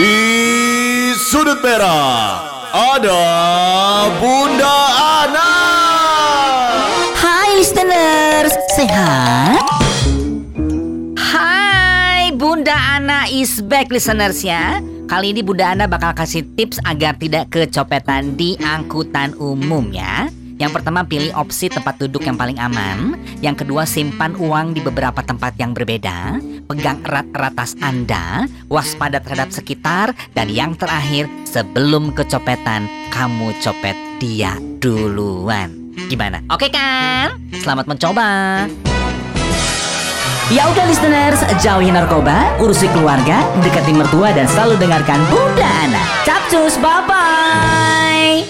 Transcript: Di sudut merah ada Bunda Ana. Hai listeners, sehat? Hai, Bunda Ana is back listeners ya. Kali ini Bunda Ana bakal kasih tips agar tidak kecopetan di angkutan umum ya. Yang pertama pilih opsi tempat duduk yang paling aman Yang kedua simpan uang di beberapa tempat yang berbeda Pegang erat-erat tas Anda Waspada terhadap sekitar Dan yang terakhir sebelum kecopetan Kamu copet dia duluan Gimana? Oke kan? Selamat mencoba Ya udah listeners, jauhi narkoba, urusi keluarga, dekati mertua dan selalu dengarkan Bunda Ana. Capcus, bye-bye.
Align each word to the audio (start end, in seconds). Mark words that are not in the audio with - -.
Di 0.00 1.12
sudut 1.12 1.60
merah 1.60 2.40
ada 2.72 3.20
Bunda 4.16 4.76
Ana. 4.96 5.52
Hai 7.12 7.60
listeners, 7.60 8.48
sehat? 8.72 9.60
Hai, 11.20 12.32
Bunda 12.32 12.72
Ana 12.72 13.28
is 13.28 13.60
back 13.60 13.92
listeners 13.92 14.40
ya. 14.40 14.80
Kali 15.04 15.36
ini 15.36 15.44
Bunda 15.44 15.76
Ana 15.76 15.84
bakal 15.84 16.16
kasih 16.16 16.48
tips 16.56 16.80
agar 16.88 17.20
tidak 17.20 17.52
kecopetan 17.52 18.40
di 18.40 18.56
angkutan 18.56 19.36
umum 19.36 19.92
ya. 19.92 20.32
Yang 20.60 20.76
pertama 20.76 21.00
pilih 21.08 21.32
opsi 21.32 21.72
tempat 21.72 21.96
duduk 21.96 22.20
yang 22.28 22.36
paling 22.36 22.60
aman 22.60 23.16
Yang 23.40 23.64
kedua 23.64 23.88
simpan 23.88 24.36
uang 24.36 24.76
di 24.76 24.84
beberapa 24.84 25.24
tempat 25.24 25.56
yang 25.56 25.72
berbeda 25.72 26.36
Pegang 26.68 27.00
erat-erat 27.00 27.56
tas 27.56 27.72
Anda 27.80 28.44
Waspada 28.68 29.24
terhadap 29.24 29.48
sekitar 29.56 30.12
Dan 30.36 30.52
yang 30.52 30.76
terakhir 30.76 31.32
sebelum 31.48 32.12
kecopetan 32.12 32.84
Kamu 33.08 33.56
copet 33.64 33.96
dia 34.20 34.60
duluan 34.84 35.96
Gimana? 36.12 36.44
Oke 36.52 36.68
kan? 36.68 37.40
Selamat 37.56 37.88
mencoba 37.88 38.28
Ya 40.50 40.66
udah 40.66 40.82
listeners, 40.90 41.38
jauhi 41.62 41.94
narkoba, 41.94 42.58
urusi 42.58 42.90
keluarga, 42.90 43.38
dekati 43.62 43.94
mertua 43.94 44.34
dan 44.34 44.50
selalu 44.50 44.82
dengarkan 44.82 45.22
Bunda 45.30 45.62
Ana. 45.86 46.02
Capcus, 46.26 46.74
bye-bye. 46.82 48.49